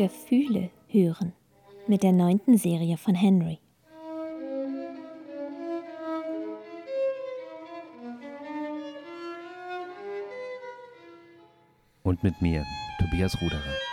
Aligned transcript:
Gefühle 0.00 0.70
hören 0.88 1.34
mit 1.86 2.02
der 2.02 2.12
neunten 2.12 2.56
Serie 2.56 2.96
von 2.96 3.14
Henry. 3.14 3.58
Und 12.02 12.22
mit 12.22 12.40
mir, 12.40 12.64
Tobias 12.98 13.36
Ruderer. 13.42 13.89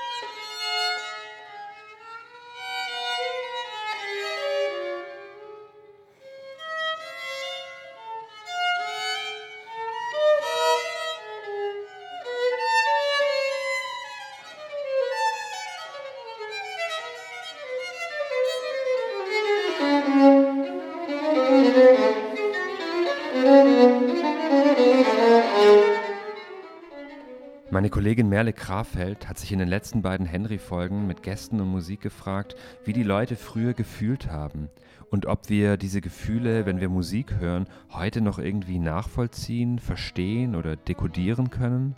Meine 27.88 27.94
Kollegin 27.94 28.28
Merle 28.28 28.52
Krafeld 28.52 29.30
hat 29.30 29.38
sich 29.38 29.54
in 29.54 29.60
den 29.60 29.70
letzten 29.70 30.02
beiden 30.02 30.26
Henry-Folgen 30.26 31.08
mit 31.08 31.24
Gästen 31.24 31.62
und 31.62 31.70
Musik 31.70 32.02
gefragt, 32.02 32.58
wie 32.84 32.92
die 32.92 33.02
Leute 33.02 33.38
früher 33.38 33.74
gefühlt 33.74 34.30
haben 34.30 34.68
und 35.10 35.26
ob 35.26 35.48
wir 35.48 35.78
diese 35.78 36.02
Gefühle, 36.02 36.66
wenn 36.66 36.82
wir 36.82 36.90
Musik 36.90 37.36
hören, 37.40 37.66
heute 37.94 38.20
noch 38.20 38.40
irgendwie 38.40 38.80
nachvollziehen, 38.80 39.80
verstehen 39.80 40.58
oder 40.58 40.76
dekodieren 40.76 41.50
können. 41.50 41.96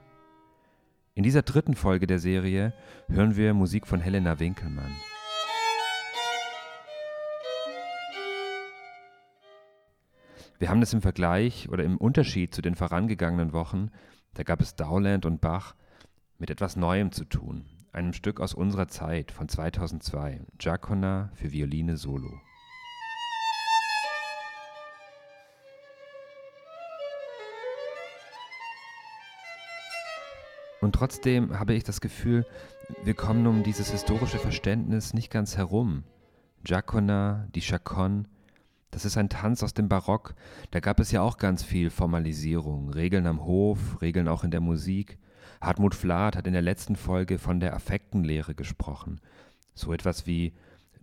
In 1.16 1.23
dieser 1.23 1.42
dritten 1.42 1.73
Folge 1.73 2.06
der 2.06 2.20
Serie 2.20 2.72
hören 3.08 3.36
wir 3.36 3.56
Musik 3.56 3.88
von 3.88 4.00
Helena 4.00 4.40
Winkelmann. 4.40 4.95
Wir 10.60 10.70
haben 10.70 10.84
es 10.84 10.94
im 10.94 11.02
Vergleich 11.02 11.67
oder 11.70 11.84
im 11.84 11.98
Unterschied 11.98 12.54
zu 12.54 12.62
den 12.62 12.76
vorangegangenen 12.76 13.54
Wochen 13.54 13.90
da 14.40 14.44
gab 14.44 14.62
es 14.62 14.73
Dowland 14.73 15.26
und 15.26 15.42
Bach 15.42 15.76
mit 16.38 16.50
etwas 16.50 16.78
Neuem 16.78 17.12
zu 17.12 17.26
tun, 17.26 17.66
einem 17.92 18.14
Stück 18.14 18.40
aus 18.40 18.54
unserer 18.54 18.88
Zeit 18.88 19.34
von 19.34 19.50
2002, 19.50 20.40
Giacona 20.58 21.30
für 21.34 21.52
Violine 21.52 21.98
Solo. 21.98 22.40
Und 30.80 30.95
trotzdem 30.95 31.60
habe 31.60 31.73
ich 31.73 31.84
das 31.84 32.00
Gefühl, 32.00 32.45
wir 33.04 33.16
kommen 33.16 33.45
um 33.45 33.64
dieses 33.64 33.92
historische 33.92 34.40
Verständnis 34.40 35.14
nicht 35.14 35.30
ganz 35.30 35.58
herum. 35.58 36.06
Giacona, 36.64 37.45
die 37.54 37.62
Chaconne, 37.62 38.23
das 38.92 39.06
ist 39.06 39.18
ein 39.18 39.30
Tanz 39.30 39.64
aus 39.64 39.73
dem 39.73 39.88
Barock. 39.88 40.36
Da 40.72 40.80
gab 40.80 41.00
es 41.00 41.12
ja 41.12 41.22
auch 41.22 41.38
ganz 41.38 41.64
viel 41.64 41.90
Formalisierung. 41.90 42.90
Regeln 42.90 43.28
am 43.28 43.44
Hof, 43.44 44.02
Regeln 44.02 44.28
auch 44.28 44.44
in 44.44 44.52
der 44.52 44.62
Musik. 44.62 45.18
Hartmut 45.62 45.94
Flath 45.94 46.36
hat 46.36 46.48
in 46.48 46.54
der 46.54 46.62
letzten 46.62 46.95
Folge 46.95 47.38
von 47.38 47.60
der 47.60 47.76
Affektenlehre 47.76 48.56
gesprochen. 48.56 49.20
So 49.76 49.94
etwas 49.94 50.26
wie 50.26 50.54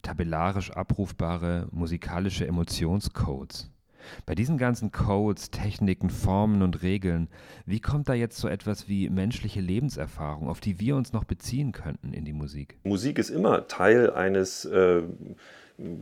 tabellarisch 0.03 0.71
abrufbare 0.71 1.69
musikalische 1.71 2.47
Emotionscodes. 2.47 3.71
Bei 4.25 4.35
diesen 4.35 4.59
ganzen 4.59 4.93
Codes, 4.93 5.51
Techniken, 5.51 6.11
Formen 6.11 6.63
und 6.63 6.83
Regeln, 6.83 7.29
wie 7.65 7.81
kommt 7.81 8.09
da 8.09 8.15
jetzt 8.15 8.39
so 8.39 8.49
etwas 8.49 8.89
wie 8.89 9.09
menschliche 9.11 9.61
Lebenserfahrung, 9.61 10.49
auf 10.49 10.61
die 10.61 10.81
wir 10.81 10.97
uns 10.97 11.13
noch 11.13 11.25
beziehen 11.25 11.73
könnten 11.73 12.13
in 12.13 12.25
die 12.25 12.33
Musik? 12.33 12.79
Musik 12.85 13.19
ist 13.19 13.31
immer 13.31 13.69
Teil 13.69 14.11
eines 14.11 14.65
äh, 14.65 15.03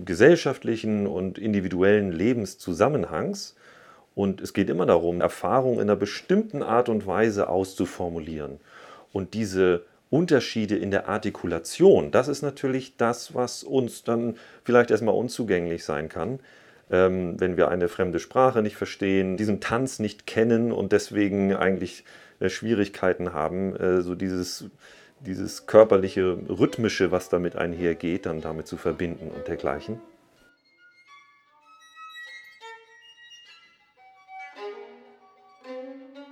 gesellschaftlichen 0.04 1.06
und 1.06 1.38
individuellen 1.38 2.12
Lebenszusammenhangs. 2.12 3.56
Und 4.14 4.40
es 4.40 4.52
geht 4.52 4.70
immer 4.70 4.86
darum, 4.86 5.20
Erfahrung 5.20 5.74
in 5.74 5.82
einer 5.82 5.96
bestimmten 5.96 6.62
Art 6.62 6.88
und 6.88 7.06
Weise 7.06 7.48
auszuformulieren. 7.48 8.60
Und 9.12 9.34
diese 9.34 9.84
Unterschiede 10.10 10.76
in 10.76 10.92
der 10.92 11.08
Artikulation, 11.08 12.12
das 12.12 12.28
ist 12.28 12.42
natürlich 12.42 12.96
das, 12.96 13.34
was 13.34 13.64
uns 13.64 14.04
dann 14.04 14.36
vielleicht 14.62 14.92
erstmal 14.92 15.16
unzugänglich 15.16 15.84
sein 15.84 16.08
kann, 16.08 16.38
ähm, 16.94 17.40
wenn 17.40 17.56
wir 17.56 17.68
eine 17.68 17.88
fremde 17.88 18.20
Sprache 18.20 18.62
nicht 18.62 18.76
verstehen, 18.76 19.36
diesen 19.36 19.60
Tanz 19.60 19.98
nicht 19.98 20.26
kennen 20.26 20.70
und 20.70 20.92
deswegen 20.92 21.54
eigentlich 21.54 22.04
äh, 22.40 22.48
Schwierigkeiten 22.48 23.32
haben, 23.32 23.74
äh, 23.76 24.00
so 24.02 24.14
dieses 24.14 24.70
dieses 25.20 25.66
körperliche, 25.66 26.36
rhythmische, 26.48 27.10
was 27.10 27.28
damit 27.28 27.56
einhergeht, 27.56 28.26
dann 28.26 28.40
damit 28.40 28.66
zu 28.66 28.76
verbinden 28.76 29.30
und 29.30 29.48
dergleichen. 29.48 30.00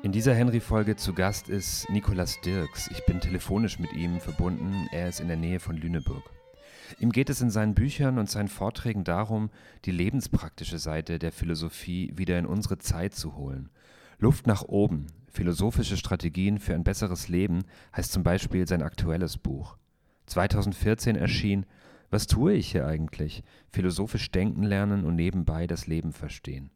In 0.02 0.10
dieser 0.10 0.34
Henry-Folge 0.34 0.96
zu 0.96 1.14
Gast 1.14 1.48
ist 1.48 1.88
Nikolaus 1.88 2.40
Dirks. 2.40 2.90
Ich 2.90 3.06
bin 3.06 3.20
telefonisch 3.20 3.78
mit 3.78 3.92
ihm 3.92 4.20
verbunden. 4.20 4.88
Er 4.92 5.08
ist 5.08 5.20
in 5.20 5.28
der 5.28 5.36
Nähe 5.36 5.60
von 5.60 5.76
Lüneburg. 5.76 6.24
Ihm 7.00 7.12
geht 7.12 7.30
es 7.30 7.40
in 7.40 7.50
seinen 7.50 7.74
Büchern 7.74 8.18
und 8.18 8.30
seinen 8.30 8.48
Vorträgen 8.48 9.04
darum, 9.04 9.50
die 9.84 9.90
lebenspraktische 9.90 10.78
Seite 10.78 11.18
der 11.18 11.32
Philosophie 11.32 12.12
wieder 12.14 12.38
in 12.38 12.46
unsere 12.46 12.78
Zeit 12.78 13.14
zu 13.14 13.36
holen. 13.36 13.70
Luft 14.18 14.46
nach 14.46 14.62
oben, 14.62 15.06
Philosophische 15.32 15.96
Strategien 15.96 16.58
für 16.58 16.74
ein 16.74 16.84
besseres 16.84 17.28
Leben 17.28 17.64
heißt 17.96 18.12
zum 18.12 18.22
Beispiel 18.22 18.68
sein 18.68 18.82
aktuelles 18.82 19.38
Buch. 19.38 19.78
2014 20.26 21.16
erschien 21.16 21.64
Was 22.10 22.26
tue 22.26 22.52
ich 22.52 22.72
hier 22.72 22.86
eigentlich? 22.86 23.42
Philosophisch 23.70 24.30
denken 24.30 24.62
lernen 24.62 25.06
und 25.06 25.14
nebenbei 25.14 25.66
das 25.66 25.86
Leben 25.86 26.12
verstehen. 26.12 26.70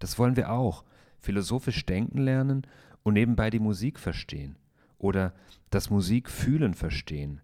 Das 0.00 0.18
wollen 0.18 0.36
wir 0.36 0.50
auch. 0.50 0.84
Philosophisch 1.18 1.86
denken 1.86 2.18
lernen 2.18 2.66
und 3.04 3.14
nebenbei 3.14 3.48
die 3.48 3.58
Musik 3.58 3.98
verstehen. 3.98 4.56
Oder 4.98 5.32
das 5.70 5.88
Musik 5.88 6.28
fühlen 6.28 6.74
verstehen. 6.74 7.40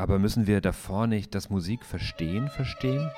Aber 0.00 0.20
müssen 0.20 0.46
wir 0.46 0.60
davor 0.60 1.08
nicht 1.08 1.34
das 1.34 1.50
Musik 1.50 1.84
verstehen 1.84 2.48
verstehen? 2.48 3.10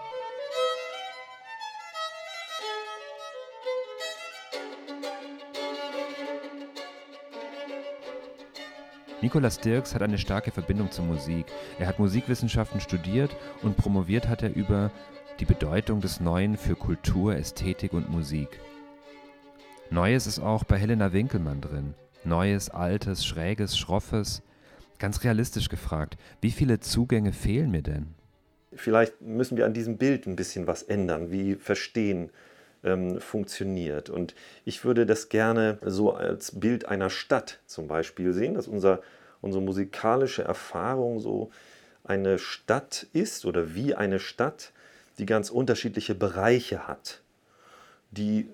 Nikolaus 9.20 9.58
Dirks 9.58 9.94
hat 9.94 10.00
eine 10.00 10.16
starke 10.16 10.50
Verbindung 10.50 10.90
zur 10.90 11.04
Musik. 11.04 11.44
Er 11.78 11.86
hat 11.86 11.98
Musikwissenschaften 11.98 12.80
studiert 12.80 13.36
und 13.60 13.76
promoviert 13.76 14.26
hat 14.26 14.42
er 14.42 14.54
über 14.54 14.90
die 15.38 15.44
Bedeutung 15.44 16.00
des 16.00 16.20
Neuen 16.20 16.56
für 16.56 16.76
Kultur, 16.76 17.36
Ästhetik 17.36 17.92
und 17.92 18.08
Musik. 18.08 18.58
Neues 19.90 20.26
ist 20.26 20.38
auch 20.38 20.64
bei 20.64 20.78
Helena 20.78 21.12
Winkelmann 21.12 21.60
drin. 21.60 21.92
Neues, 22.24 22.70
Altes, 22.70 23.26
Schräges, 23.26 23.76
Schroffes. 23.76 24.42
Ganz 25.00 25.24
realistisch 25.24 25.70
gefragt, 25.70 26.18
wie 26.42 26.50
viele 26.50 26.78
Zugänge 26.78 27.32
fehlen 27.32 27.70
mir 27.70 27.82
denn? 27.82 28.08
Vielleicht 28.74 29.20
müssen 29.22 29.56
wir 29.56 29.64
an 29.64 29.72
diesem 29.72 29.96
Bild 29.96 30.26
ein 30.26 30.36
bisschen 30.36 30.66
was 30.66 30.82
ändern, 30.82 31.32
wie 31.32 31.54
verstehen 31.54 32.30
ähm, 32.84 33.18
funktioniert. 33.18 34.10
Und 34.10 34.34
ich 34.66 34.84
würde 34.84 35.06
das 35.06 35.30
gerne 35.30 35.78
so 35.84 36.12
als 36.12 36.60
Bild 36.60 36.84
einer 36.84 37.08
Stadt 37.08 37.60
zum 37.64 37.88
Beispiel 37.88 38.34
sehen, 38.34 38.54
dass 38.54 38.68
unser, 38.68 39.00
unsere 39.40 39.64
musikalische 39.64 40.44
Erfahrung 40.44 41.18
so 41.18 41.50
eine 42.04 42.38
Stadt 42.38 43.06
ist 43.14 43.46
oder 43.46 43.74
wie 43.74 43.94
eine 43.94 44.18
Stadt, 44.18 44.72
die 45.18 45.26
ganz 45.26 45.48
unterschiedliche 45.48 46.14
Bereiche 46.14 46.86
hat. 46.86 47.22
Die 48.10 48.50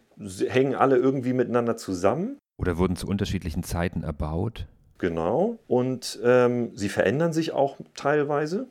hängen 0.48 0.76
alle 0.76 0.96
irgendwie 0.96 1.32
miteinander 1.32 1.76
zusammen. 1.76 2.38
Oder 2.56 2.78
wurden 2.78 2.94
zu 2.94 3.08
unterschiedlichen 3.08 3.64
Zeiten 3.64 4.04
erbaut. 4.04 4.66
Genau. 4.98 5.58
Und 5.69 6.19
ähm, 6.25 6.70
sie 6.75 6.88
verändern 6.88 7.32
sich 7.32 7.52
auch 7.52 7.76
teilweise. 7.94 8.66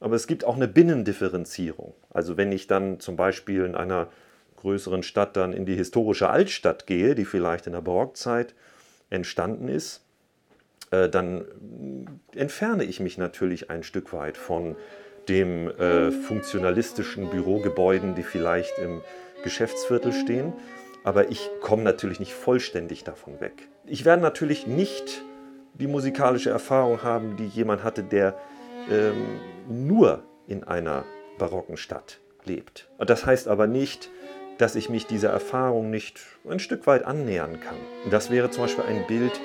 Aber 0.00 0.16
es 0.16 0.26
gibt 0.26 0.44
auch 0.44 0.56
eine 0.56 0.68
Binnendifferenzierung. 0.68 1.94
Also 2.10 2.36
wenn 2.36 2.52
ich 2.52 2.66
dann 2.66 3.00
zum 3.00 3.16
Beispiel 3.16 3.64
in 3.64 3.74
einer 3.74 4.08
größeren 4.56 5.02
Stadt 5.02 5.36
dann 5.36 5.52
in 5.52 5.66
die 5.66 5.74
historische 5.74 6.30
Altstadt 6.30 6.86
gehe, 6.86 7.14
die 7.14 7.24
vielleicht 7.24 7.66
in 7.66 7.72
der 7.74 7.80
Barockzeit 7.80 8.54
entstanden 9.10 9.68
ist, 9.68 10.02
äh, 10.90 11.08
dann 11.08 11.44
entferne 12.34 12.84
ich 12.84 13.00
mich 13.00 13.18
natürlich 13.18 13.70
ein 13.70 13.82
Stück 13.82 14.12
weit 14.12 14.36
von 14.36 14.76
dem 15.28 15.68
äh, 15.68 16.10
funktionalistischen 16.10 17.30
Bürogebäuden, 17.30 18.14
die 18.14 18.22
vielleicht 18.22 18.78
im 18.78 19.02
Geschäftsviertel 19.44 20.12
stehen. 20.12 20.52
Aber 21.04 21.30
ich 21.30 21.50
komme 21.60 21.82
natürlich 21.82 22.20
nicht 22.20 22.34
vollständig 22.34 23.04
davon 23.04 23.40
weg. 23.40 23.68
Ich 23.86 24.04
werde 24.04 24.22
natürlich 24.22 24.66
nicht 24.66 25.22
die 25.74 25.86
musikalische 25.86 26.50
Erfahrung 26.50 27.02
haben, 27.02 27.36
die 27.36 27.46
jemand 27.46 27.82
hatte, 27.84 28.02
der 28.02 28.36
ähm, 28.90 29.40
nur 29.68 30.22
in 30.46 30.64
einer 30.64 31.04
barocken 31.38 31.76
Stadt 31.76 32.20
lebt. 32.44 32.88
Und 32.98 33.10
das 33.10 33.26
heißt 33.26 33.48
aber 33.48 33.66
nicht, 33.66 34.10
dass 34.58 34.74
ich 34.74 34.90
mich 34.90 35.06
dieser 35.06 35.30
Erfahrung 35.30 35.90
nicht 35.90 36.20
ein 36.48 36.58
Stück 36.58 36.86
weit 36.86 37.04
annähern 37.04 37.60
kann. 37.60 37.76
Das 38.10 38.30
wäre 38.30 38.50
zum 38.50 38.64
Beispiel 38.64 38.84
ein 38.84 39.06
Bild, 39.06 39.40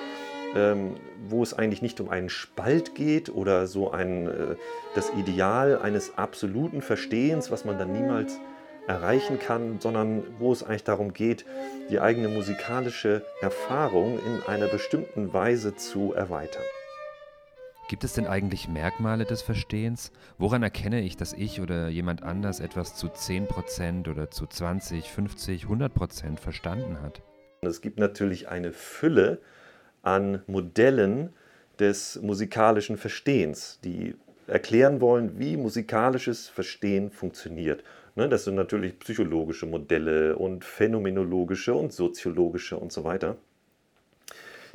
ähm, 0.56 0.95
wo 1.27 1.42
es 1.42 1.54
eigentlich 1.54 1.81
nicht 1.81 2.01
um 2.01 2.10
einen 2.10 2.30
Spalt 2.30 2.95
geht 2.95 3.30
oder 3.30 3.68
so 3.68 3.92
ein, 3.92 4.28
äh, 4.28 4.56
das 4.94 5.12
Ideal 5.12 5.80
eines 5.80 6.18
absoluten 6.18 6.81
Verstehens, 6.81 7.50
was 7.51 7.66
man 7.66 7.78
dann 7.78 7.94
niemals 7.94 8.39
erreichen 8.87 9.39
kann, 9.39 9.79
sondern 9.79 10.23
wo 10.39 10.51
es 10.51 10.63
eigentlich 10.63 10.83
darum 10.83 11.13
geht, 11.13 11.45
die 11.89 11.99
eigene 11.99 12.27
musikalische 12.27 13.23
Erfahrung 13.41 14.19
in 14.19 14.43
einer 14.47 14.67
bestimmten 14.67 15.33
Weise 15.33 15.75
zu 15.75 16.13
erweitern. 16.13 16.63
Gibt 17.87 18.03
es 18.03 18.13
denn 18.13 18.25
eigentlich 18.25 18.67
Merkmale 18.67 19.25
des 19.25 19.43
Verstehens? 19.43 20.11
Woran 20.39 20.63
erkenne 20.63 21.01
ich, 21.01 21.17
dass 21.17 21.33
ich 21.33 21.61
oder 21.61 21.87
jemand 21.87 22.23
anders 22.23 22.59
etwas 22.59 22.95
zu 22.95 23.07
10% 23.07 24.09
oder 24.09 24.31
zu 24.31 24.47
20, 24.47 25.11
50, 25.11 25.65
100% 25.65 26.39
verstanden 26.39 27.01
hat? 27.01 27.21
Es 27.61 27.81
gibt 27.81 27.99
natürlich 27.99 28.49
eine 28.49 28.73
Fülle 28.73 29.39
an 30.01 30.41
Modellen 30.47 31.33
des 31.79 32.19
musikalischen 32.23 32.97
Verstehens, 32.97 33.79
die 33.83 34.15
erklären 34.47 35.01
wollen, 35.01 35.37
wie 35.39 35.57
musikalisches 35.57 36.47
Verstehen 36.47 37.11
funktioniert. 37.11 37.83
Ne, 38.15 38.29
das 38.29 38.45
sind 38.45 38.56
natürlich 38.56 38.97
psychologische 39.00 39.65
Modelle 39.65 40.38
und 40.38 40.63
phänomenologische 40.63 41.73
und 41.73 41.91
soziologische 41.91 42.77
und 42.77 42.94
so 42.94 43.03
weiter. 43.03 43.35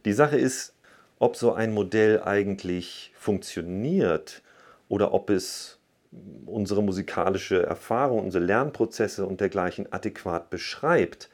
Die 0.05 0.13
Sache 0.13 0.39
ist, 0.39 0.75
ob 1.19 1.37
so 1.37 1.53
ein 1.53 1.73
Modell 1.73 2.23
eigentlich 2.23 3.13
funktioniert 3.17 4.43
oder 4.89 5.15
ob 5.15 5.31
es 5.31 5.79
unsere 6.45 6.83
musikalische 6.83 7.63
Erfahrung, 7.63 8.25
unsere 8.25 8.45
Lernprozesse 8.45 9.25
und 9.25 9.41
dergleichen 9.41 9.91
adäquat 9.91 10.51
beschreibt, 10.51 11.31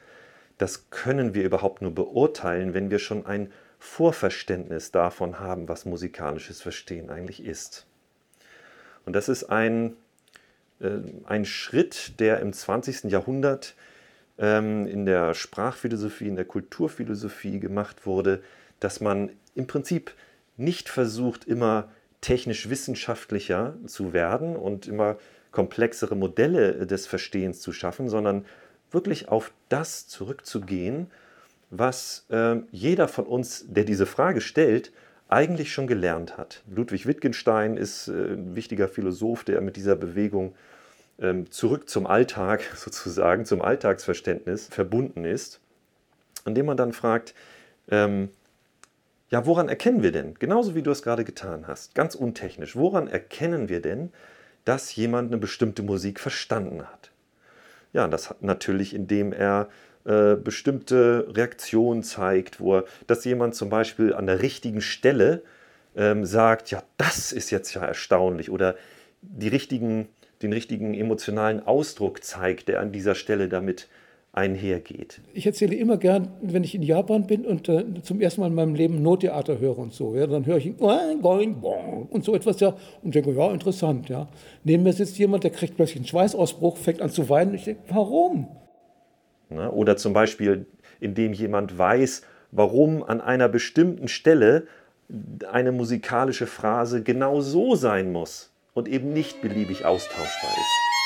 das 0.57 0.89
können 0.89 1.33
wir 1.33 1.43
überhaupt 1.43 1.81
nur 1.81 1.93
beurteilen, 1.93 2.73
wenn 2.73 2.89
wir 2.89 2.99
schon 2.99 3.25
ein 3.25 3.51
Vorverständnis 3.79 4.91
davon 4.91 5.39
haben, 5.39 5.67
was 5.67 5.85
musikalisches 5.85 6.61
Verstehen 6.61 7.09
eigentlich 7.09 7.43
ist. 7.43 7.85
Und 9.05 9.13
das 9.13 9.29
ist 9.29 9.45
ein 9.45 9.95
ein 11.25 11.45
Schritt, 11.45 12.19
der 12.19 12.39
im 12.39 12.53
20. 12.53 13.05
Jahrhundert 13.05 13.75
ähm, 14.37 14.85
in 14.87 15.05
der 15.05 15.33
Sprachphilosophie, 15.33 16.27
in 16.27 16.35
der 16.35 16.45
Kulturphilosophie 16.45 17.59
gemacht 17.59 18.05
wurde, 18.05 18.41
dass 18.79 19.01
man 19.01 19.31
im 19.55 19.67
Prinzip 19.67 20.13
nicht 20.55 20.89
versucht, 20.89 21.45
immer 21.45 21.89
technisch 22.21 22.69
wissenschaftlicher 22.69 23.75
zu 23.85 24.13
werden 24.13 24.55
und 24.55 24.87
immer 24.87 25.17
komplexere 25.51 26.15
Modelle 26.15 26.85
des 26.85 27.07
Verstehens 27.07 27.61
zu 27.61 27.71
schaffen, 27.71 28.09
sondern 28.09 28.45
wirklich 28.91 29.29
auf 29.29 29.51
das 29.69 30.07
zurückzugehen, 30.07 31.07
was 31.69 32.25
äh, 32.29 32.57
jeder 32.71 33.07
von 33.07 33.25
uns, 33.25 33.65
der 33.67 33.83
diese 33.83 34.05
Frage 34.05 34.41
stellt, 34.41 34.91
eigentlich 35.29 35.71
schon 35.73 35.87
gelernt 35.87 36.37
hat. 36.37 36.63
Ludwig 36.69 37.05
Wittgenstein 37.05 37.77
ist 37.77 38.07
äh, 38.07 38.33
ein 38.33 38.55
wichtiger 38.55 38.87
Philosoph, 38.87 39.43
der 39.43 39.61
mit 39.61 39.75
dieser 39.75 39.95
Bewegung 39.95 40.55
ähm, 41.19 41.49
zurück 41.51 41.89
zum 41.89 42.07
Alltag 42.07 42.61
sozusagen, 42.75 43.45
zum 43.45 43.61
Alltagsverständnis 43.61 44.67
verbunden 44.67 45.25
ist, 45.25 45.59
indem 46.45 46.67
man 46.67 46.77
dann 46.77 46.93
fragt, 46.93 47.33
ähm, 47.89 48.29
ja, 49.29 49.45
woran 49.45 49.67
erkennen 49.67 50.03
wir 50.03 50.13
denn, 50.13 50.35
genauso 50.35 50.73
wie 50.73 50.81
du 50.81 50.91
es 50.91 51.01
gerade 51.01 51.25
getan 51.25 51.67
hast, 51.67 51.95
ganz 51.95 52.15
untechnisch, 52.15 52.77
woran 52.77 53.07
erkennen 53.07 53.67
wir 53.67 53.81
denn, 53.81 54.13
dass 54.63 54.95
jemand 54.95 55.31
eine 55.31 55.37
bestimmte 55.37 55.83
Musik 55.83 56.19
verstanden 56.19 56.83
hat? 56.83 57.11
Ja, 57.97 58.07
das 58.07 58.29
hat 58.29 58.43
natürlich, 58.43 58.93
indem 58.93 59.33
er 59.33 59.69
äh, 60.05 60.35
bestimmte 60.35 61.27
Reaktionen 61.31 62.03
zeigt, 62.03 62.59
wo 62.59 62.75
er, 62.75 62.83
dass 63.07 63.25
jemand 63.25 63.55
zum 63.55 63.71
Beispiel 63.71 64.13
an 64.13 64.27
der 64.27 64.43
richtigen 64.43 64.81
Stelle 64.81 65.41
ähm, 65.95 66.23
sagt, 66.23 66.69
ja, 66.69 66.83
das 66.97 67.31
ist 67.31 67.49
jetzt 67.49 67.73
ja 67.73 67.83
erstaunlich 67.83 68.51
oder 68.51 68.75
die 69.23 69.47
richtigen, 69.47 70.09
den 70.43 70.53
richtigen 70.53 70.93
emotionalen 70.93 71.65
Ausdruck 71.65 72.23
zeigt, 72.23 72.67
der 72.67 72.81
an 72.81 72.91
dieser 72.91 73.15
Stelle 73.15 73.49
damit 73.49 73.87
einhergeht. 74.37 75.19
Ich 75.33 75.47
erzähle 75.47 75.75
immer 75.75 75.97
gern, 75.97 76.27
wenn 76.41 76.63
ich 76.63 76.75
in 76.75 76.83
Japan 76.83 77.25
bin 77.25 77.43
und 77.43 77.67
äh, 77.69 77.83
zum 78.03 78.21
ersten 78.21 78.41
Mal 78.41 78.47
in 78.47 78.53
meinem 78.53 78.75
Leben 78.75 79.01
Nottheater 79.01 79.57
höre 79.57 79.79
und 79.79 79.93
so, 79.93 80.15
ja, 80.15 80.27
dann 80.27 80.45
höre 80.45 80.57
ich 80.57 80.79
und 80.79 82.23
so 82.23 82.35
etwas 82.35 82.59
ja 82.59 82.75
und 83.01 83.15
denke, 83.15 83.31
ja, 83.31 83.51
interessant, 83.51 84.09
ja. 84.09 84.27
Neben 84.63 84.83
mir 84.83 84.93
sitzt 84.93 85.17
jemand, 85.17 85.43
der 85.43 85.49
kriegt 85.49 85.75
plötzlich 85.75 85.97
einen 85.97 86.05
Schweißausbruch, 86.05 86.77
fängt 86.77 87.01
an 87.01 87.09
zu 87.09 87.27
weinen. 87.29 87.55
Ich 87.55 87.63
denke, 87.63 87.81
warum? 87.89 88.47
Ne? 89.49 89.71
Oder 89.71 89.97
zum 89.97 90.13
Beispiel, 90.13 90.67
indem 90.99 91.33
jemand 91.33 91.75
weiß, 91.75 92.21
warum 92.51 93.01
an 93.01 93.21
einer 93.21 93.49
bestimmten 93.49 94.07
Stelle 94.07 94.67
eine 95.51 95.71
musikalische 95.71 96.45
Phrase 96.45 97.01
genau 97.01 97.41
so 97.41 97.73
sein 97.73 98.11
muss 98.11 98.53
und 98.75 98.87
eben 98.87 99.13
nicht 99.13 99.41
beliebig 99.41 99.83
austauschbar 99.83 100.51
ist. 100.51 100.96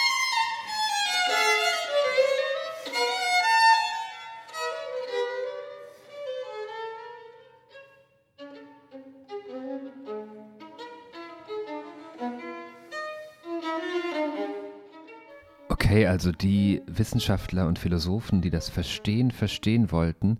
Okay, 15.91 16.07
also 16.07 16.31
die 16.31 16.81
Wissenschaftler 16.87 17.67
und 17.67 17.77
Philosophen, 17.77 18.39
die 18.39 18.49
das 18.49 18.69
Verstehen 18.69 19.29
verstehen 19.29 19.91
wollten, 19.91 20.37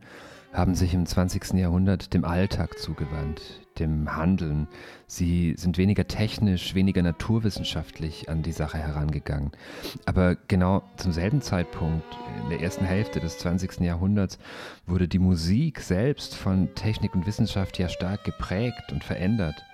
haben 0.53 0.75
sich 0.75 0.93
im 0.93 1.05
20. 1.05 1.55
Jahrhundert 1.55 2.13
dem 2.13 2.23
Alltag 2.23 2.79
zugewandt, 2.79 3.41
dem 3.77 4.15
Handeln. 4.15 4.69
Sie 5.07 5.55
sind 5.57 5.77
weniger 5.77 6.07
technisch, 6.07 6.73
weniger 6.73 7.01
naturwissenschaftlich 7.01 8.29
an 8.29 8.43
die 8.43 8.53
Sache 8.53 8.77
herangegangen. 8.77 9.51
Aber 10.05 10.37
genau 10.47 10.83
zum 10.95 11.11
selben 11.11 11.41
Zeitpunkt, 11.41 12.05
in 12.43 12.49
der 12.49 12.61
ersten 12.61 12.85
Hälfte 12.85 13.19
des 13.19 13.37
20. 13.39 13.81
Jahrhunderts, 13.81 14.39
wurde 14.87 15.09
die 15.09 15.19
Musik 15.19 15.81
selbst 15.81 16.33
von 16.33 16.73
Technik 16.75 17.13
und 17.13 17.27
Wissenschaft 17.27 17.77
ja 17.77 17.89
stark 17.89 18.23
geprägt 18.23 18.93
und 18.93 19.03
verändert. 19.03 19.65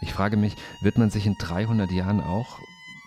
Ich 0.00 0.12
frage 0.12 0.36
mich, 0.36 0.56
wird 0.82 0.98
man 0.98 1.10
sich 1.10 1.24
in 1.24 1.36
300 1.38 1.92
Jahren 1.92 2.20
auch 2.20 2.58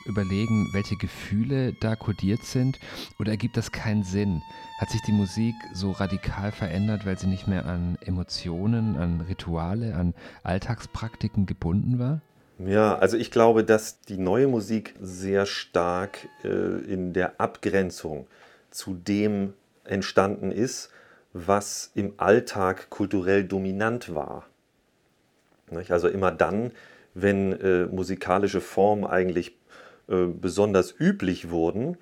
überlegen, 0.07 0.69
welche 0.73 0.95
Gefühle 0.95 1.73
da 1.73 1.95
kodiert 1.95 2.43
sind? 2.43 2.79
Oder 3.19 3.31
ergibt 3.31 3.57
das 3.57 3.71
keinen 3.71 4.03
Sinn? 4.03 4.41
Hat 4.79 4.89
sich 4.89 5.01
die 5.01 5.11
Musik 5.11 5.55
so 5.73 5.91
radikal 5.91 6.51
verändert, 6.51 7.05
weil 7.05 7.17
sie 7.17 7.27
nicht 7.27 7.47
mehr 7.47 7.65
an 7.65 7.97
Emotionen, 8.01 8.95
an 8.95 9.21
Rituale, 9.21 9.95
an 9.95 10.13
Alltagspraktiken 10.43 11.45
gebunden 11.45 11.99
war? 11.99 12.21
Ja, 12.59 12.97
also 12.97 13.17
ich 13.17 13.29
glaube, 13.29 13.63
dass 13.63 14.01
die 14.01 14.17
neue 14.17 14.47
Musik 14.47 14.95
sehr 14.99 15.45
stark 15.45 16.27
äh, 16.43 16.47
in 16.47 17.13
der 17.13 17.39
Abgrenzung 17.39 18.27
zu 18.71 18.95
dem 18.95 19.53
entstanden 19.83 20.51
ist, 20.51 20.89
was 21.33 21.91
im 21.93 22.13
Alltag 22.17 22.89
kulturell 22.89 23.43
dominant 23.43 24.13
war. 24.13 24.45
Also 25.89 26.07
immer 26.07 26.31
dann, 26.31 26.71
wenn 27.13 27.53
äh, 27.53 27.85
musikalische 27.85 28.61
Formen 28.61 29.05
eigentlich 29.05 29.55
besonders 30.07 30.93
üblich 30.97 31.49
wurden 31.49 31.97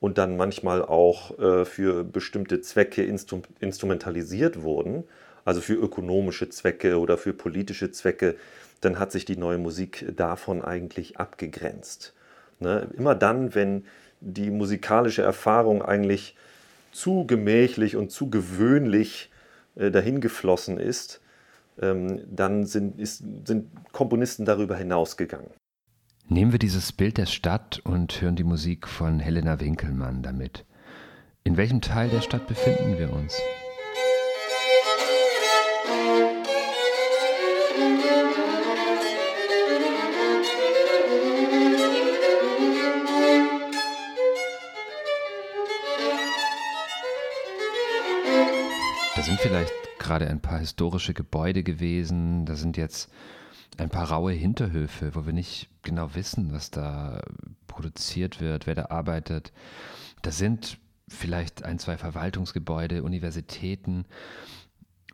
und 0.00 0.18
dann 0.18 0.36
manchmal 0.36 0.82
auch 0.82 1.38
äh, 1.38 1.64
für 1.64 2.04
bestimmte 2.04 2.60
Zwecke 2.60 3.02
instru 3.02 3.42
instrumentalisiert 3.60 4.62
wurden, 4.62 5.04
also 5.44 5.60
für 5.60 5.74
ökonomische 5.74 6.50
Zwecke 6.50 6.98
oder 6.98 7.16
für 7.16 7.32
politische 7.32 7.90
Zwecke, 7.90 8.36
dann 8.80 8.98
hat 8.98 9.12
sich 9.12 9.24
die 9.24 9.36
neue 9.36 9.58
Musik 9.58 10.06
davon 10.14 10.62
eigentlich 10.62 11.18
abgegrenzt. 11.18 12.14
Ne? 12.60 12.88
Immer 12.96 13.14
dann, 13.14 13.54
wenn 13.54 13.84
die 14.20 14.50
musikalische 14.50 15.22
Erfahrung 15.22 15.82
eigentlich 15.82 16.36
zu 16.92 17.26
gemächlich 17.26 17.96
und 17.96 18.10
zu 18.10 18.30
gewöhnlich 18.30 19.30
äh, 19.76 19.90
dahingeflossen 19.90 20.78
ist, 20.78 21.20
ähm, 21.80 22.20
dann 22.30 22.64
sind, 22.66 22.98
ist, 22.98 23.22
sind 23.44 23.68
Komponisten 23.92 24.44
darüber 24.44 24.76
hinausgegangen. 24.76 25.50
Nehmen 26.28 26.50
wir 26.50 26.58
dieses 26.58 26.90
Bild 26.90 27.18
der 27.18 27.26
Stadt 27.26 27.80
und 27.84 28.20
hören 28.20 28.34
die 28.34 28.42
Musik 28.42 28.88
von 28.88 29.20
Helena 29.20 29.60
Winkelmann 29.60 30.24
damit. 30.24 30.64
In 31.44 31.56
welchem 31.56 31.80
Teil 31.80 32.08
der 32.08 32.20
Stadt 32.20 32.48
befinden 32.48 32.98
wir 32.98 33.12
uns? 33.12 33.40
Da 49.14 49.22
sind 49.22 49.38
vielleicht 49.38 49.72
gerade 50.00 50.26
ein 50.26 50.40
paar 50.40 50.58
historische 50.58 51.14
Gebäude 51.14 51.62
gewesen, 51.62 52.46
da 52.46 52.56
sind 52.56 52.76
jetzt 52.76 53.12
ein 53.76 53.90
paar 53.90 54.10
raue 54.10 54.32
Hinterhöfe, 54.32 55.14
wo 55.14 55.26
wir 55.26 55.32
nicht 55.32 55.68
genau 55.82 56.14
wissen, 56.14 56.52
was 56.52 56.70
da 56.70 57.20
produziert 57.66 58.40
wird, 58.40 58.66
wer 58.66 58.74
da 58.74 58.86
arbeitet. 58.86 59.52
Da 60.22 60.30
sind 60.30 60.78
vielleicht 61.08 61.64
ein, 61.64 61.78
zwei 61.78 61.96
Verwaltungsgebäude, 61.96 63.02
Universitäten. 63.02 64.06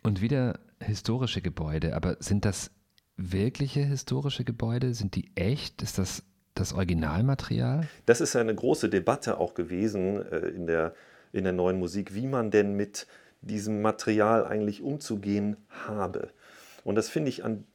Und 0.01 0.21
wieder 0.21 0.59
historische 0.79 1.41
Gebäude, 1.41 1.95
aber 1.95 2.17
sind 2.19 2.45
das 2.45 2.71
wirkliche 3.15 3.81
historische 3.81 4.43
Gebäude? 4.43 4.93
Sind 4.93 5.15
die 5.15 5.31
echt? 5.35 5.81
Ist 5.81 5.97
das 5.97 6.23
das 6.55 6.73
Originalmaterial? 6.73 7.87
Das 8.05 8.21
ist 8.21 8.35
eine 8.35 8.53
große 8.53 8.89
Debatte 8.89 9.39
auch 9.39 9.53
gewesen 9.53 10.21
äh, 10.31 10.37
in, 10.49 10.67
der, 10.67 10.93
in 11.31 11.43
der 11.43 11.53
neuen 11.53 11.79
Musik, 11.79 12.13
wie 12.13 12.27
man 12.27 12.51
denn 12.51 12.75
mit 12.75 13.07
diesem 13.41 13.81
Material 13.81 14.45
eigentlich 14.45 14.81
umzugehen 14.81 15.57
habe. 15.69 16.29
Und 16.83 16.95
das 16.95 17.09
finde 17.09 17.29
ich 17.29 17.43
an, 17.43 17.65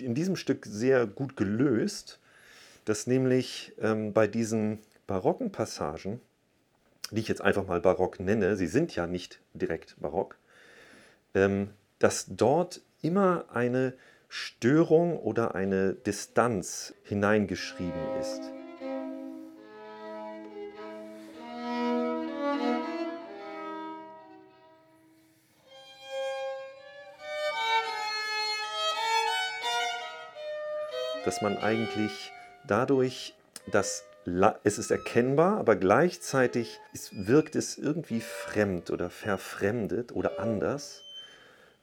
in 0.00 0.14
diesem 0.14 0.36
Stück 0.36 0.66
sehr 0.66 1.06
gut 1.06 1.36
gelöst, 1.36 2.18
dass 2.84 3.06
nämlich 3.06 3.72
ähm, 3.80 4.12
bei 4.12 4.26
diesen 4.26 4.78
barocken 5.06 5.52
Passagen, 5.52 6.20
die 7.10 7.20
ich 7.20 7.28
jetzt 7.28 7.42
einfach 7.42 7.66
mal 7.66 7.80
barock 7.80 8.20
nenne, 8.20 8.56
sie 8.56 8.66
sind 8.66 8.94
ja 8.94 9.06
nicht 9.06 9.40
direkt 9.54 9.96
barock, 10.00 10.36
ähm, 11.34 11.70
dass 11.98 12.26
dort 12.28 12.80
immer 13.02 13.46
eine 13.52 13.94
Störung 14.28 15.18
oder 15.18 15.54
eine 15.54 15.94
Distanz 15.94 16.94
hineingeschrieben 17.04 18.16
ist. 18.20 18.57
Dass 31.24 31.42
man 31.42 31.56
eigentlich 31.58 32.32
dadurch, 32.66 33.34
dass 33.70 34.04
es 34.62 34.78
ist 34.78 34.90
erkennbar, 34.90 35.58
aber 35.58 35.76
gleichzeitig 35.76 36.78
wirkt 37.12 37.56
es 37.56 37.78
irgendwie 37.78 38.20
fremd 38.20 38.90
oder 38.90 39.10
verfremdet 39.10 40.12
oder 40.12 40.38
anders. 40.38 41.02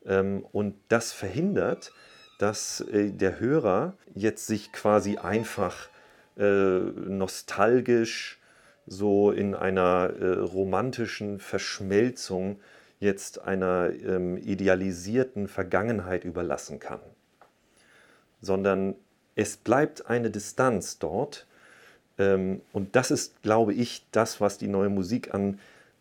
Ähm, 0.05 0.45
und 0.51 0.75
das 0.89 1.11
verhindert, 1.11 1.91
dass 2.37 2.81
äh, 2.81 3.11
der 3.11 3.39
Hörer 3.39 3.93
jetzt 4.13 4.47
sich 4.47 4.71
quasi 4.71 5.17
einfach 5.17 5.89
äh, 6.37 6.43
nostalgisch 6.43 8.39
so 8.85 9.31
in 9.31 9.55
einer 9.55 10.13
äh, 10.19 10.39
romantischen 10.39 11.39
Verschmelzung 11.39 12.59
jetzt 12.99 13.39
einer 13.39 13.89
ähm, 13.91 14.37
idealisierten 14.37 15.47
Vergangenheit 15.47 16.23
überlassen 16.23 16.79
kann, 16.79 16.99
sondern 18.41 18.95
es 19.35 19.57
bleibt 19.57 20.09
eine 20.09 20.31
Distanz 20.31 20.97
dort. 20.97 21.45
Ähm, 22.17 22.61
und 22.71 22.95
das 22.95 23.11
ist, 23.11 23.41
glaube 23.43 23.73
ich, 23.73 24.05
das, 24.11 24.41
was 24.41 24.57
die 24.57 24.67
neue 24.67 24.89
Musik 24.89 25.33
an 25.33 25.59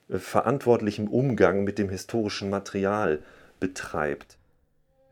äh, 0.08 0.18
verantwortlichem 0.18 1.08
Umgang 1.08 1.64
mit 1.64 1.78
dem 1.78 1.88
historischen 1.88 2.50
Material 2.50 3.20
betreibt. 3.60 4.38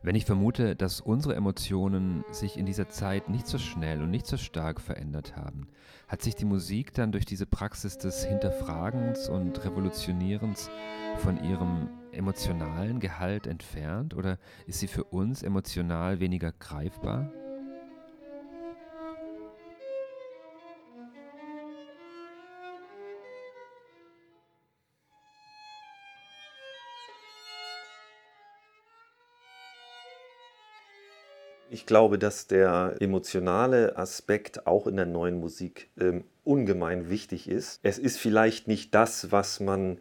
Wenn 0.01 0.15
ich 0.15 0.25
vermute, 0.25 0.75
dass 0.75 0.99
unsere 0.99 1.35
Emotionen 1.35 2.25
sich 2.31 2.57
in 2.57 2.65
dieser 2.65 2.89
Zeit 2.89 3.29
nicht 3.29 3.47
so 3.47 3.57
schnell 3.57 4.01
und 4.01 4.11
nicht 4.11 4.27
so 4.27 4.35
stark 4.35 4.81
verändert 4.81 5.37
haben, 5.37 5.67
hat 6.09 6.21
sich 6.21 6.35
die 6.35 6.45
Musik 6.45 6.93
dann 6.93 7.13
durch 7.13 7.25
diese 7.25 7.45
Praxis 7.45 7.97
des 7.97 8.25
Hinterfragens 8.25 9.29
und 9.29 9.63
Revolutionierens 9.63 10.69
von 11.19 11.41
ihrem 11.41 11.89
emotionalen 12.11 12.99
Gehalt 12.99 13.47
entfernt 13.47 14.13
oder 14.13 14.37
ist 14.67 14.79
sie 14.79 14.87
für 14.87 15.05
uns 15.05 15.41
emotional 15.41 16.19
weniger 16.19 16.51
greifbar? 16.51 17.31
Ich 31.69 31.85
glaube, 31.85 32.19
dass 32.19 32.47
der 32.47 32.97
emotionale 32.99 33.97
Aspekt 33.97 34.67
auch 34.67 34.87
in 34.87 34.95
der 34.95 35.05
neuen 35.05 35.39
Musik 35.39 35.89
ähm, 35.99 36.23
ungemein 36.43 37.09
wichtig 37.09 37.49
ist. 37.49 37.79
Es 37.83 37.97
ist 37.97 38.17
vielleicht 38.17 38.67
nicht 38.67 38.93
das, 38.93 39.31
was 39.31 39.59
man 39.59 39.97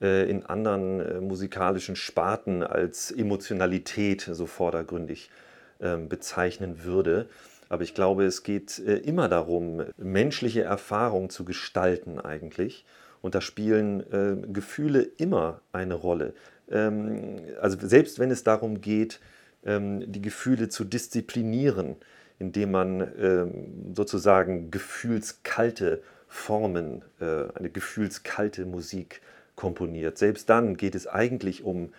äh, 0.00 0.28
in 0.30 0.44
anderen 0.44 1.00
äh, 1.00 1.20
musikalischen 1.20 1.96
Sparten 1.96 2.62
als 2.62 3.10
Emotionalität 3.10 4.28
so 4.30 4.46
vordergründig 4.46 5.30
äh, 5.78 5.96
bezeichnen 5.96 6.84
würde. 6.84 7.28
Aber 7.68 7.82
ich 7.82 7.94
glaube, 7.94 8.24
es 8.24 8.42
geht 8.42 8.78
äh, 8.78 8.98
immer 8.98 9.28
darum, 9.28 9.82
menschliche 9.96 10.62
Erfahrungen 10.62 11.30
zu 11.30 11.44
gestalten 11.44 12.20
eigentlich. 12.20 12.84
Und 13.22 13.34
da 13.34 13.40
spielen 13.40 14.00
äh, 14.12 14.46
Gefühle 14.52 15.02
immer 15.02 15.60
eine 15.72 15.94
Rolle. 15.94 16.34
Ähm, 16.70 17.40
also 17.60 17.76
selbst 17.80 18.18
wenn 18.18 18.30
es 18.30 18.44
darum 18.44 18.80
geht, 18.80 19.18
ähm, 19.18 19.24
die 19.66 20.22
Gefühle 20.22 20.68
zu 20.68 20.84
disziplinieren, 20.84 21.96
indem 22.38 22.70
man 22.70 23.00
ähm, 23.18 23.94
sozusagen 23.94 24.70
gefühlskalte 24.70 26.02
Formen, 26.28 27.02
äh, 27.20 27.24
eine 27.54 27.70
gefühlskalte 27.70 28.64
Musik 28.66 29.20
komponiert. 29.56 30.18
Selbst 30.18 30.48
dann 30.50 30.76
geht 30.76 30.94
es 30.94 31.06
eigentlich 31.06 31.64
um, 31.64 31.92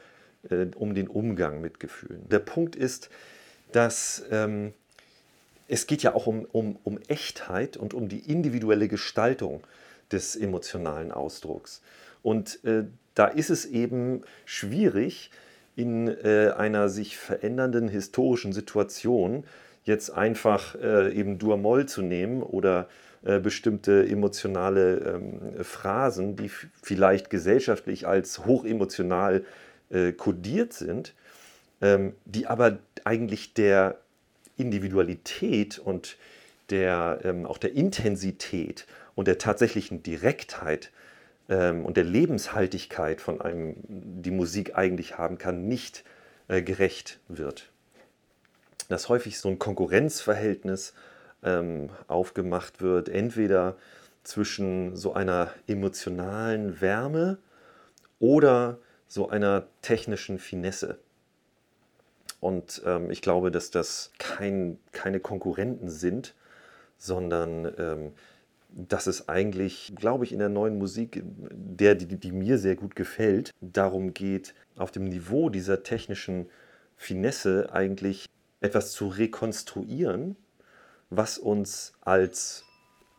äh, 0.50 0.68
um 0.76 0.94
den 0.96 1.08
Umgang 1.08 1.60
mit 1.60 1.80
Gefühlen. 1.80 2.28
Der 2.30 2.40
Punkt 2.40 2.76
ist, 2.76 3.10
dass 3.72 4.24
ähm, 4.32 4.74
es 5.68 5.88
geht 5.88 6.04
ja 6.04 6.14
auch 6.14 6.28
um, 6.28 6.46
um, 6.46 6.78
um 6.84 7.00
Echtheit 7.08 7.76
und 7.76 7.94
um 7.94 8.08
die 8.08 8.20
individuelle 8.32 8.88
Gestaltung 8.88 9.64
des 10.12 10.36
emotionalen 10.36 11.12
Ausdrucks. 11.12 11.82
Und 12.24 12.64
äh, 12.64 12.86
da 13.16 13.26
ist 13.26 13.50
es 13.50 13.66
eben 13.66 14.22
schwierig, 14.46 15.32
in 15.78 16.08
äh, 16.08 16.52
einer 16.58 16.90
sich 16.90 17.18
verändernden 17.18 17.88
historischen 17.88 18.52
Situation 18.52 19.46
jetzt 19.84 20.10
einfach 20.10 20.76
äh, 20.76 21.14
eben 21.14 21.38
Dur-Moll 21.38 21.86
zu 21.86 22.02
nehmen 22.02 22.42
oder 22.42 22.90
äh, 23.24 23.40
bestimmte 23.40 24.06
emotionale 24.08 24.98
ähm, 24.98 25.64
Phrasen, 25.64 26.36
die 26.36 26.50
vielleicht 26.50 27.30
gesellschaftlich 27.30 28.08
als 28.08 28.46
hochemotional 28.46 29.46
äh, 29.92 30.14
kodiert 30.14 30.74
sind, 30.74 31.14
ähm, 31.82 32.16
die 32.26 32.48
aber 32.48 32.80
eigentlich 33.06 33.54
der 33.54 34.00
Individualität 34.58 35.78
und 35.78 36.18
der, 36.72 37.20
ähm, 37.24 37.46
auch 37.46 37.60
der 37.60 37.74
Intensität 37.74 38.88
und 39.14 39.28
der 39.28 39.38
tatsächlichen 39.38 40.02
Direktheit 40.02 40.92
ähm, 41.50 41.86
und 41.86 41.98
der 41.98 42.04
Lebenshaltigkeit 42.04 43.22
von 43.22 43.42
einem 43.42 43.76
die 43.88 44.32
Musik 44.32 44.76
eigentlich 44.76 45.18
haben 45.18 45.38
kann, 45.38 45.68
nicht 45.68 46.04
äh, 46.48 46.62
gerecht 46.62 47.20
wird. 47.28 47.70
Dass 48.90 49.10
häufig 49.10 49.40
so 49.40 49.50
ein 49.50 49.60
Konkurrenzverhältnis 49.60 50.94
ähm, 51.44 51.90
aufgemacht 52.08 52.82
wird, 52.82 53.10
entweder 53.10 53.78
zwischen 54.24 54.96
so 54.96 55.14
einer 55.14 55.52
emotionalen 55.68 56.82
Wärme 56.82 57.38
oder 58.20 58.80
so 59.08 59.30
einer 59.30 59.68
technischen 59.82 60.40
Finesse. 60.40 61.00
Und 62.40 62.82
ähm, 62.86 63.10
ich 63.10 63.22
glaube, 63.22 63.52
dass 63.52 63.72
das 63.72 64.12
kein, 64.20 64.78
keine 64.92 65.20
Konkurrenten 65.20 65.90
sind, 65.90 66.36
sondern 66.98 67.74
ähm, 67.78 68.12
dass 68.78 69.08
es 69.08 69.28
eigentlich, 69.28 69.94
glaube 69.96 70.24
ich, 70.24 70.32
in 70.32 70.38
der 70.38 70.50
neuen 70.50 70.78
Musik, 70.78 71.24
der, 71.26 71.96
die, 71.96 72.06
die 72.06 72.32
mir 72.32 72.60
sehr 72.60 72.76
gut 72.76 72.96
gefällt, 72.96 73.52
darum 73.60 74.14
geht, 74.14 74.54
auf 74.76 74.92
dem 74.92 75.06
Niveau 75.06 75.50
dieser 75.50 75.82
technischen 75.82 76.48
Finesse 76.96 77.70
eigentlich 77.74 78.30
etwas 78.62 78.92
zu 78.92 79.08
rekonstruieren, 79.08 80.36
was 81.10 81.40
uns 81.40 81.94
als, 82.02 82.66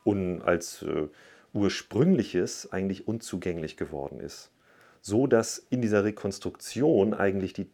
un, 0.05 0.43
als 0.43 0.83
äh, 0.83 1.09
ursprüngliches 1.53 2.71
eigentlich 2.71 3.09
unzugänglich 3.09 3.77
geworden 3.77 4.21
ist. 4.21 4.53
So 5.00 5.27
dass 5.27 5.59
in 5.71 5.83
dieser 5.83 6.05
Rekonstruktion 6.05 7.15
eigentlich 7.15 7.53
die, 7.53 7.69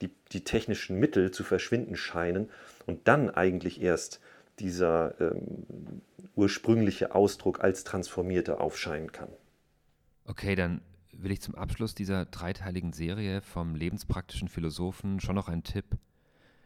die, 0.00 0.10
die 0.32 0.42
technischen 0.42 0.98
Mittel 0.98 1.30
zu 1.30 1.44
verschwinden 1.44 1.94
scheinen 1.94 2.50
und 2.86 3.06
dann 3.06 3.30
eigentlich 3.30 3.80
erst 3.80 4.20
dieser 4.60 5.20
ähm, 5.20 6.02
ursprüngliche 6.34 7.14
Ausdruck 7.14 7.60
als 7.60 7.84
transformierte 7.84 8.60
aufscheinen 8.60 9.12
kann. 9.12 9.28
Okay, 10.24 10.54
dann 10.54 10.82
will 11.12 11.32
ich 11.32 11.40
zum 11.40 11.54
Abschluss 11.54 11.94
dieser 11.94 12.26
dreiteiligen 12.26 12.92
Serie 12.92 13.40
vom 13.40 13.74
lebenspraktischen 13.74 14.48
Philosophen 14.48 15.20
schon 15.20 15.34
noch 15.34 15.48
einen 15.48 15.64
Tipp. 15.64 15.86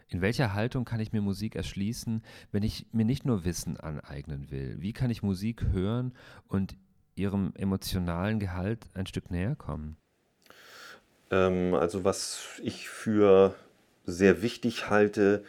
In 0.09 0.21
welcher 0.21 0.53
Haltung 0.53 0.85
kann 0.85 1.01
ich 1.01 1.13
mir 1.13 1.23
Musik 1.23 1.57
erschließen, 1.57 2.23
wenn 2.51 2.63
ich 2.63 2.87
mir 2.93 3.07
nicht 3.07 3.25
nur 3.25 3.45
Wissen 3.45 3.79
aneignen 3.79 4.51
will? 4.51 4.77
Wie 4.79 4.93
kann 4.93 5.11
ich 5.11 5.23
Musik 5.23 5.65
hören 5.73 6.13
und 6.49 6.77
ihrem 7.15 7.53
emotionalen 7.57 8.39
Gehalt 8.39 8.87
ein 8.95 9.07
Stück 9.07 9.31
näher 9.31 9.57
kommen? 9.57 9.97
Ähm, 11.31 11.73
also 11.73 12.05
was 12.05 12.61
ich 12.63 12.91
für 12.91 13.55
sehr 14.05 14.43
wichtig 14.43 14.91
halte, 14.91 15.45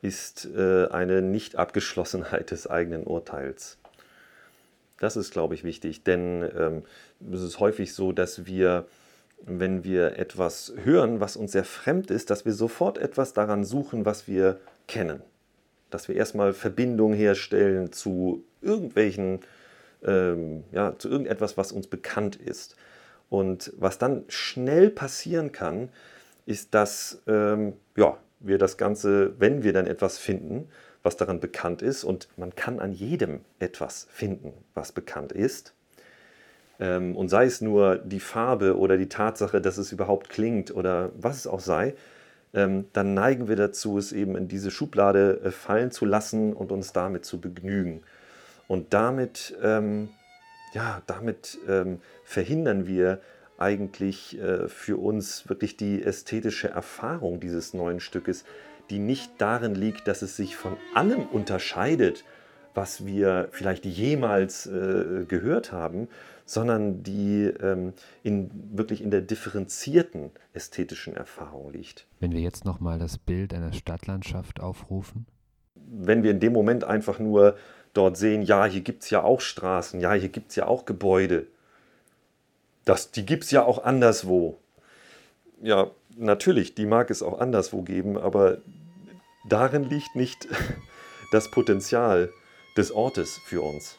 ist 0.00 0.48
äh, 0.56 0.86
eine 0.88 1.22
Nicht-Abgeschlossenheit 1.22 2.50
des 2.50 2.68
eigenen 2.68 3.04
Urteils. 3.04 3.78
Das 5.00 5.16
ist, 5.16 5.32
glaube 5.32 5.54
ich, 5.54 5.64
wichtig, 5.64 6.02
denn 6.02 6.48
ähm, 6.56 6.82
es 7.32 7.42
ist 7.42 7.60
häufig 7.60 7.94
so, 7.94 8.12
dass 8.12 8.46
wir 8.46 8.86
wenn 9.44 9.84
wir 9.84 10.18
etwas 10.18 10.72
hören, 10.82 11.20
was 11.20 11.36
uns 11.36 11.52
sehr 11.52 11.64
fremd 11.64 12.10
ist, 12.10 12.30
dass 12.30 12.44
wir 12.44 12.52
sofort 12.52 12.98
etwas 12.98 13.32
daran 13.32 13.64
suchen, 13.64 14.04
was 14.04 14.26
wir 14.26 14.58
kennen. 14.86 15.22
Dass 15.90 16.08
wir 16.08 16.16
erstmal 16.16 16.52
Verbindung 16.52 17.14
herstellen 17.14 17.92
zu 17.92 18.44
irgendwelchen, 18.60 19.40
ähm, 20.04 20.64
ja, 20.72 20.98
zu 20.98 21.08
irgendetwas, 21.08 21.56
was 21.56 21.72
uns 21.72 21.86
bekannt 21.86 22.36
ist. 22.36 22.76
Und 23.30 23.72
was 23.76 23.98
dann 23.98 24.24
schnell 24.28 24.90
passieren 24.90 25.52
kann, 25.52 25.90
ist, 26.46 26.74
dass 26.74 27.22
ähm, 27.26 27.74
ja, 27.96 28.16
wir 28.40 28.58
das 28.58 28.76
Ganze, 28.76 29.38
wenn 29.40 29.62
wir 29.62 29.72
dann 29.72 29.86
etwas 29.86 30.18
finden, 30.18 30.68
was 31.02 31.16
daran 31.16 31.40
bekannt 31.40 31.82
ist, 31.82 32.04
und 32.04 32.28
man 32.36 32.54
kann 32.54 32.80
an 32.80 32.92
jedem 32.92 33.40
etwas 33.58 34.06
finden, 34.10 34.52
was 34.74 34.92
bekannt 34.92 35.32
ist, 35.32 35.74
ähm, 36.80 37.16
und 37.16 37.28
sei 37.28 37.44
es 37.44 37.60
nur 37.60 37.96
die 37.96 38.20
Farbe 38.20 38.78
oder 38.78 38.96
die 38.96 39.08
Tatsache, 39.08 39.60
dass 39.60 39.78
es 39.78 39.92
überhaupt 39.92 40.28
klingt 40.28 40.74
oder 40.74 41.10
was 41.16 41.38
es 41.38 41.46
auch 41.46 41.60
sei, 41.60 41.94
ähm, 42.54 42.86
dann 42.92 43.14
neigen 43.14 43.48
wir 43.48 43.56
dazu, 43.56 43.98
es 43.98 44.12
eben 44.12 44.36
in 44.36 44.48
diese 44.48 44.70
Schublade 44.70 45.40
äh, 45.44 45.50
fallen 45.50 45.90
zu 45.90 46.04
lassen 46.04 46.52
und 46.52 46.72
uns 46.72 46.92
damit 46.92 47.24
zu 47.24 47.40
begnügen. 47.40 48.02
Und 48.68 48.94
damit, 48.94 49.56
ähm, 49.62 50.10
ja, 50.74 51.00
damit 51.06 51.58
verhindern 52.24 52.86
wir 52.86 53.20
eigentlich 53.58 54.38
äh, 54.40 54.68
für 54.68 54.96
uns 54.96 55.48
wirklich 55.48 55.76
die 55.76 56.02
ästhetische 56.02 56.68
Erfahrung 56.68 57.40
dieses 57.40 57.74
neuen 57.74 58.00
Stückes, 58.00 58.44
die 58.90 58.98
nicht 58.98 59.32
darin 59.38 59.74
liegt, 59.74 60.08
dass 60.08 60.22
es 60.22 60.36
sich 60.36 60.56
von 60.56 60.76
allem 60.94 61.26
unterscheidet, 61.26 62.24
was 62.74 63.04
wir 63.04 63.48
vielleicht 63.50 63.84
jemals 63.84 64.66
äh, 64.66 65.24
gehört 65.26 65.72
haben, 65.72 66.08
sondern 66.44 67.02
die 67.02 67.44
ähm, 67.60 67.92
in, 68.22 68.50
wirklich 68.72 69.02
in 69.02 69.10
der 69.10 69.20
differenzierten 69.20 70.30
ästhetischen 70.54 71.14
Erfahrung 71.14 71.72
liegt. 71.72 72.06
Wenn 72.20 72.32
wir 72.32 72.40
jetzt 72.40 72.64
nochmal 72.64 72.98
das 72.98 73.18
Bild 73.18 73.52
einer 73.52 73.72
Stadtlandschaft 73.72 74.60
aufrufen? 74.60 75.26
Wenn 75.74 76.22
wir 76.22 76.30
in 76.30 76.40
dem 76.40 76.52
Moment 76.52 76.84
einfach 76.84 77.18
nur 77.18 77.56
dort 77.92 78.16
sehen, 78.16 78.42
ja, 78.42 78.64
hier 78.64 78.80
gibt 78.80 79.02
es 79.02 79.10
ja 79.10 79.22
auch 79.22 79.40
Straßen, 79.40 80.00
ja, 80.00 80.12
hier 80.12 80.28
gibt 80.28 80.50
es 80.50 80.56
ja 80.56 80.66
auch 80.66 80.84
Gebäude, 80.84 81.46
das, 82.88 83.10
die 83.10 83.26
gibt 83.26 83.44
es 83.44 83.50
ja 83.50 83.64
auch 83.64 83.84
anderswo. 83.84 84.58
Ja, 85.60 85.90
natürlich, 86.16 86.74
die 86.74 86.86
mag 86.86 87.10
es 87.10 87.22
auch 87.22 87.38
anderswo 87.38 87.82
geben, 87.82 88.16
aber 88.16 88.58
darin 89.46 89.84
liegt 89.84 90.16
nicht 90.16 90.48
das 91.32 91.50
Potenzial 91.50 92.30
des 92.78 92.90
Ortes 92.90 93.38
für 93.44 93.60
uns. 93.60 93.98